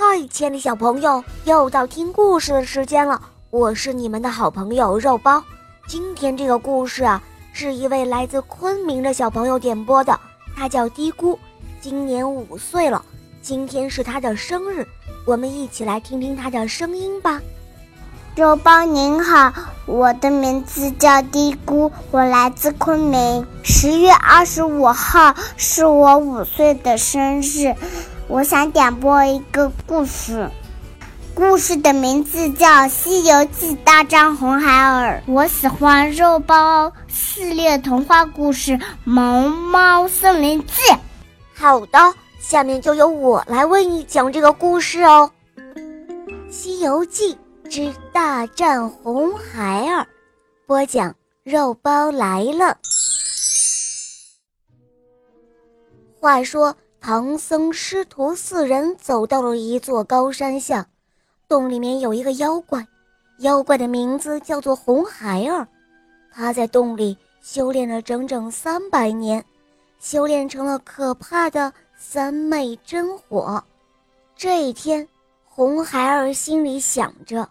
[0.00, 3.20] 嗨，亲爱的小朋友，又到听故事的时间了。
[3.50, 5.42] 我是你们的好朋友肉包。
[5.88, 7.20] 今天这个故事啊，
[7.52, 10.16] 是一位来自昆明的小朋友点播的，
[10.56, 11.36] 他叫嘀咕，
[11.80, 13.04] 今年五岁了。
[13.42, 14.86] 今天是他的生日，
[15.26, 17.42] 我们一起来听听他的声音吧。
[18.36, 19.52] 肉包您好，
[19.84, 23.44] 我的名字叫嘀咕，我来自昆明。
[23.64, 27.74] 十月二十五号是我五岁的生日，
[28.28, 30.50] 我想点播一个故事，
[31.34, 35.22] 故事的名字叫《西游记大战红孩儿》。
[35.32, 38.72] 我喜欢肉包系列童话故事
[39.04, 40.74] 《萌猫森林记》。
[41.54, 41.98] 好的，
[42.38, 45.30] 下面就由我来为你讲这个故事哦，
[46.50, 47.34] 《西游记》。
[47.70, 50.06] 之大战红孩儿，
[50.66, 51.14] 播讲
[51.44, 52.78] 肉包来了。
[56.18, 60.86] 话说，唐僧师徒四人走到了一座高山下，
[61.48, 62.86] 洞里面有一个妖怪，
[63.38, 65.66] 妖怪的名字叫做红孩儿。
[66.30, 69.42] 他在洞里修炼了整整三百年，
[69.98, 73.62] 修炼成了可怕的三昧真火。
[74.36, 75.08] 这一天，
[75.44, 77.48] 红孩儿心里想着。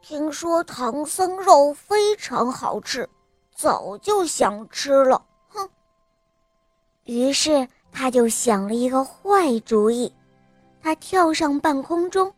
[0.00, 3.08] 听说唐僧肉非常好吃，
[3.54, 5.22] 早就想吃了。
[5.48, 5.68] 哼！
[7.04, 10.12] 于是他就想了一个坏主意，
[10.82, 12.32] 他跳上半空中，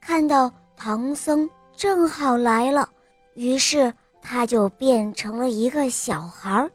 [0.00, 2.88] 看到唐僧正好来了，
[3.34, 6.68] 于是他就变成了一个小孩，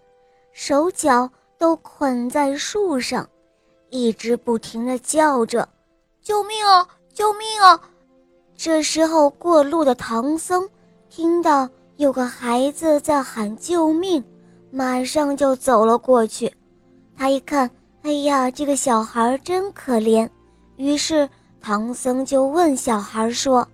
[0.53, 3.27] 手脚都捆在树上，
[3.89, 5.67] 一直不停地叫着
[6.23, 6.88] ：“救命啊！
[7.14, 7.80] 救命啊！”
[8.55, 10.67] 这时候，过路的唐僧
[11.09, 14.23] 听到有个孩子在喊救命，
[14.72, 16.52] 马上就走了过去。
[17.17, 17.69] 他一看，
[18.03, 20.27] 哎呀，这个小孩真可怜。
[20.77, 21.30] 于是
[21.61, 23.67] 唐僧就问小孩说：“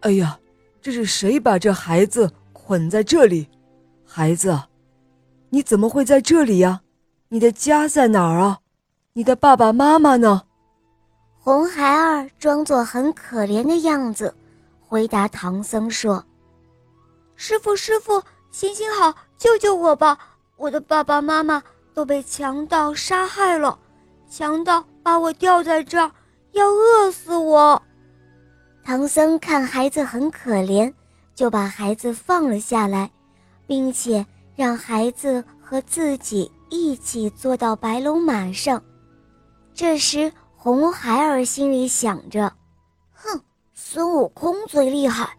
[0.00, 0.38] 哎呀，
[0.80, 3.48] 这是谁把这孩子捆在这里？
[4.04, 4.56] 孩子，
[5.50, 6.82] 你怎么会在这里呀？
[7.28, 8.60] 你的家在哪儿啊？
[9.14, 10.42] 你的爸爸妈妈呢？”
[11.42, 14.34] 红孩儿装作很可怜的样子，
[14.80, 16.24] 回答唐僧说
[17.34, 20.18] ：“师傅，师傅，行行好，救救我吧！
[20.56, 21.62] 我的爸爸妈妈
[21.96, 23.78] 都被强盗杀害了，
[24.28, 26.12] 强盗把我吊在这儿，
[26.52, 27.82] 要饿死我。”
[28.84, 30.92] 唐僧看孩子很可怜，
[31.34, 33.10] 就把孩子放了下来，
[33.66, 38.82] 并且让孩子和自己一起坐到白龙马上。
[39.72, 42.52] 这时，红孩儿心里想着
[43.14, 43.40] ：“哼，
[43.72, 45.30] 孙悟空最厉害，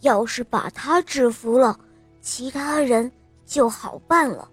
[0.00, 1.78] 要是把他制服了，
[2.22, 3.12] 其他人
[3.44, 4.48] 就好办了。”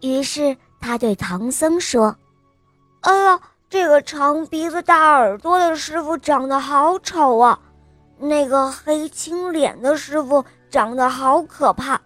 [0.00, 2.16] 于是他对唐僧说
[3.02, 7.58] ：“哎呀，这个长鼻子大耳朵的师傅长得好丑啊，
[8.18, 12.00] 那个黑青脸的师傅长得好可怕，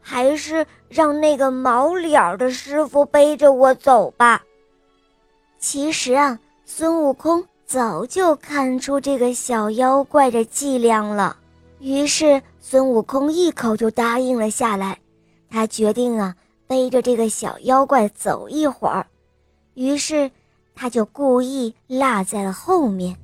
[0.00, 4.42] 还是让那个毛脸的师傅背着我走吧。”
[5.58, 6.38] 其实啊。
[6.66, 11.36] 孙悟空早就看出这个小妖怪的伎俩了，
[11.78, 14.98] 于是孙悟空一口就答应了下来。
[15.50, 16.34] 他决定啊，
[16.66, 19.06] 背着这个小妖怪走一会儿。
[19.74, 20.30] 于是
[20.74, 23.16] 他就故意落在了后面，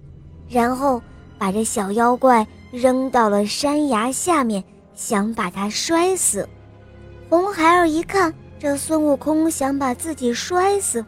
[0.49, 1.01] 然后
[1.39, 4.63] 把这小妖怪扔到了山崖下面，
[4.95, 6.49] 想把他摔死。
[7.29, 11.05] 红孩儿一看，这孙悟空想把自己摔死，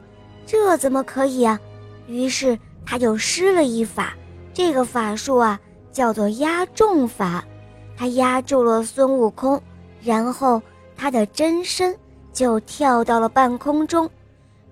[0.47, 1.59] 这怎么可以啊？
[2.07, 4.15] 于是他就施了一法，
[4.55, 5.61] 这个法术啊
[5.93, 7.45] 叫做压重法，
[7.97, 9.61] 他压住了孙悟空，
[10.01, 10.63] 然后
[10.97, 11.97] 他的真身
[12.33, 14.09] 就跳到了半空中。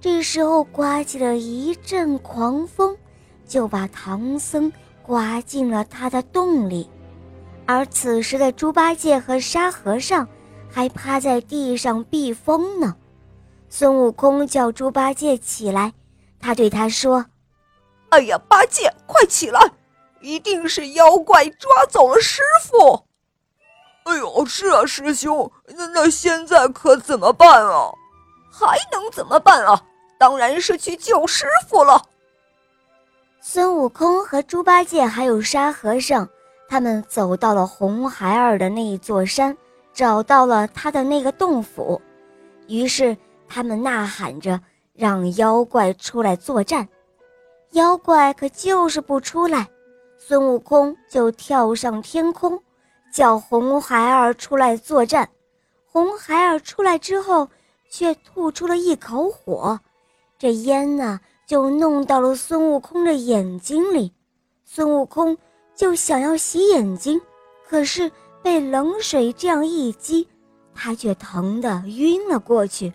[0.01, 2.97] 这时候刮起了一阵狂风，
[3.47, 4.73] 就把唐僧
[5.03, 6.89] 刮进了他的洞里。
[7.67, 10.27] 而此时的猪八戒和沙和尚
[10.69, 12.97] 还趴在地上避风呢。
[13.69, 15.93] 孙悟空叫猪八戒起来。
[16.41, 17.27] 他对他说
[18.09, 19.61] ：“哎呀，八戒，快起来！
[20.23, 23.05] 一定是妖怪抓走了师傅。
[24.11, 27.91] ”“哎呦，是啊，师兄，那那现在可怎么办啊
[28.51, 29.81] ？”“还能怎么办啊？
[30.19, 32.03] 当然是去救师傅了。”
[33.41, 36.29] 孙悟空和猪八戒还有沙和尚，
[36.69, 39.57] 他们走到了红孩儿的那一座山，
[39.95, 42.01] 找到了他的那个洞府，
[42.67, 43.17] 于是
[43.49, 44.61] 他们呐喊着。
[44.93, 46.87] 让妖怪出来作战，
[47.71, 49.67] 妖怪可就是不出来。
[50.19, 52.63] 孙悟空就跳上天空，
[53.11, 55.29] 叫红孩儿出来作战。
[55.87, 57.49] 红孩儿出来之后，
[57.91, 59.81] 却吐出了一口火，
[60.39, 64.13] 这烟呢就弄到了孙悟空的眼睛里。
[64.65, 65.37] 孙悟空
[65.75, 67.21] 就想要洗眼睛，
[67.69, 68.11] 可是
[68.41, 70.29] 被冷水这样一激，
[70.75, 72.93] 他却疼得晕了过去。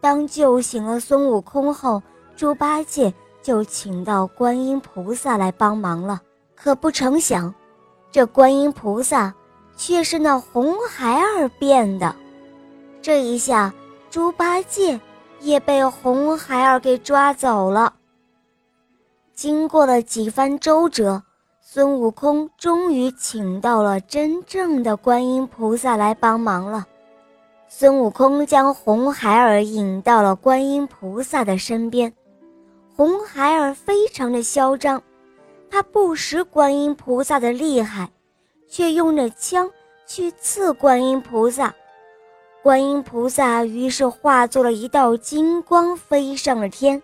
[0.00, 2.00] 当救醒了孙悟空后，
[2.36, 3.12] 猪八戒
[3.42, 6.22] 就请到观音菩萨来帮忙了。
[6.54, 7.52] 可不成想，
[8.10, 9.34] 这观音菩萨
[9.76, 12.14] 却是那红孩儿变的。
[13.02, 13.72] 这一下，
[14.10, 14.98] 猪八戒
[15.40, 17.92] 也被红孩儿给抓走了。
[19.34, 21.22] 经过了几番周折，
[21.60, 26.86] 孙悟空终于请到了真正的观音菩萨来帮忙了。
[27.68, 32.10] 孙悟空将红孩儿引到了观音菩萨的身边，
[32.96, 35.02] 红孩儿非常的嚣张，
[35.70, 38.10] 他不识观音菩萨的厉害，
[38.68, 39.70] 却用着枪
[40.06, 41.74] 去刺观音菩萨。
[42.62, 47.02] 观音菩萨于是化作了一道金光，飞上了天。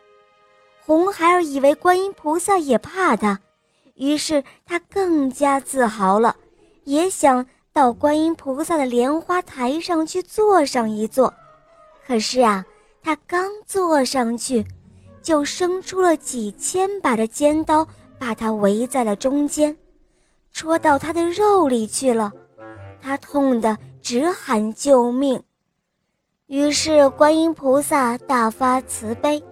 [0.85, 3.41] 红孩儿以为观音菩萨也怕他，
[3.95, 6.35] 于是他更加自豪了，
[6.85, 11.33] 也想到观音菩萨的莲花台上去坐上一坐。
[12.05, 12.65] 可是啊，
[13.01, 14.67] 他刚坐上去，
[15.23, 17.87] 就生出了几千把的尖刀，
[18.23, 19.77] 把他围在了中间，
[20.53, 22.31] 戳到他的肉里去了。
[23.01, 25.43] 他痛得直喊救命。
[26.47, 29.43] 于是观音菩萨大发慈悲。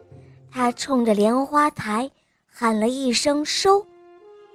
[0.52, 2.08] 他冲着莲花台
[2.46, 3.84] 喊了一声“收”，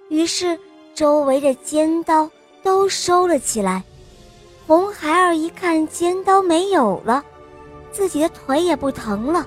[0.07, 0.57] 于是
[0.93, 2.29] 周围的尖刀
[2.63, 3.83] 都收了起来。
[4.65, 7.21] 红孩儿一看尖刀没有了，
[7.91, 9.45] 自己的腿也不疼了，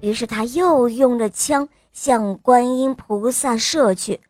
[0.00, 4.20] 于是他又用着枪向观音菩萨射去。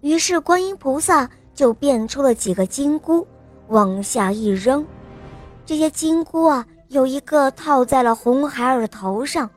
[0.00, 3.24] 于是观音菩萨就变出了几个金箍，
[3.68, 4.84] 往下一扔。
[5.64, 9.48] 这些金箍啊，有一个套在了红孩儿的头上。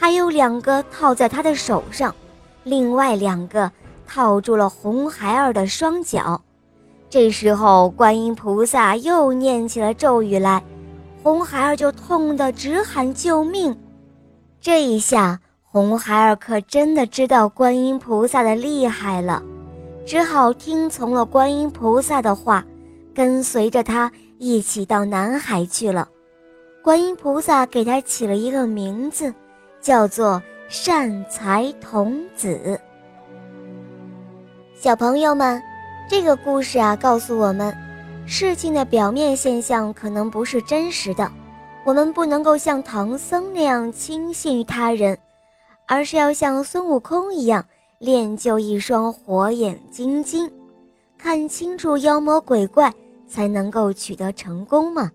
[0.00, 2.14] 还有两个套在他的手上，
[2.62, 3.68] 另外两个
[4.06, 6.40] 套住了红孩儿的双脚。
[7.10, 10.62] 这时候，观音菩萨又念起了咒语来，
[11.20, 13.76] 红孩儿就痛得直喊救命。
[14.60, 15.40] 这一下，
[15.78, 19.42] 红孩儿可真的知道观音菩萨的厉害了，
[20.04, 22.64] 只好听从了观音菩萨的话，
[23.14, 26.08] 跟随着他一起到南海去了。
[26.82, 29.32] 观音菩萨给他起了一个名字。
[29.80, 32.78] 叫做善财童子。
[34.74, 35.62] 小朋友们，
[36.10, 37.72] 这个故事啊，告诉我们，
[38.26, 41.30] 事情的表面现象可能不是真实的，
[41.84, 45.16] 我们不能够像唐僧那样轻信于他人，
[45.88, 47.66] 而是要像孙悟空一样
[47.98, 50.48] 练就一双火眼金睛，
[51.18, 52.94] 看清楚妖魔鬼怪，
[53.26, 55.10] 才能够取得成功嘛。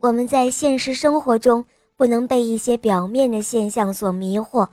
[0.00, 1.64] 我们在现实生活中。
[1.98, 4.68] 不能被一些表面的现象所迷惑，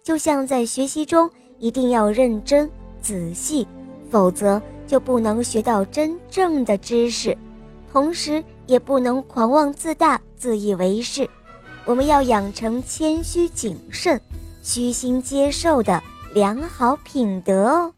[0.00, 2.70] 就像在学习中一定要认真
[3.02, 3.66] 仔细，
[4.08, 7.36] 否则就不能学到真正的知识。
[7.90, 11.28] 同时，也不能狂妄自大、自以为是。
[11.84, 14.20] 我们要养成谦虚谨慎、
[14.68, 16.02] 虚心接受的
[16.34, 17.90] 良好品德哦。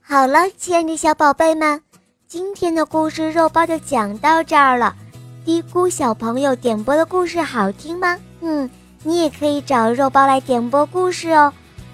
[0.00, 1.82] 好了，亲爱的小宝贝们，
[2.26, 4.96] 今天的故事肉包就讲到这儿了。
[5.44, 8.18] 嘀咕小朋友点播的故事好听吗？
[8.40, 8.70] 嗯，
[9.02, 11.52] 你也可以找肉包来点播故事哦。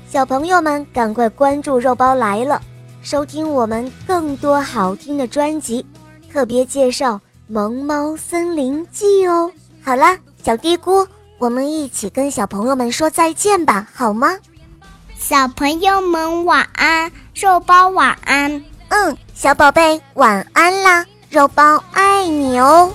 [0.09, 2.63] 小朋友们，赶快关注肉包来了，
[3.03, 5.85] 收听我们更多好听的专辑，
[6.33, 7.17] 特别介绍
[7.49, 9.51] 《萌猫森林记》哦。
[9.83, 11.05] 好啦，小嘀咕，
[11.45, 14.39] 我们一起跟小朋友们说再见吧，好吗？
[15.15, 18.65] 小朋友们晚安，肉包晚安。
[18.89, 22.91] 嗯，小宝贝晚安啦，肉包爱你哦。